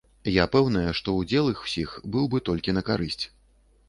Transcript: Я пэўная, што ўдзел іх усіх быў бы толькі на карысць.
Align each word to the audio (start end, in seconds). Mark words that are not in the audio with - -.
Я 0.35 0.45
пэўная, 0.53 0.93
што 0.99 1.13
ўдзел 1.17 1.49
іх 1.53 1.59
усіх 1.67 1.93
быў 2.15 2.25
бы 2.31 2.41
толькі 2.49 2.75
на 2.79 2.83
карысць. 2.89 3.19